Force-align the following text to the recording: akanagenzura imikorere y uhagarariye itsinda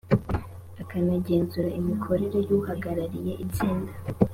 akanagenzura 0.81 1.69
imikorere 1.79 2.37
y 2.47 2.51
uhagarariye 2.57 3.33
itsinda 3.43 3.93